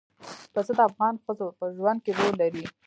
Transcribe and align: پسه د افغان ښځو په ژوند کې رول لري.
پسه 0.53 0.73
د 0.77 0.79
افغان 0.89 1.15
ښځو 1.23 1.47
په 1.59 1.65
ژوند 1.77 1.99
کې 2.03 2.11
رول 2.17 2.33
لري. 2.41 2.63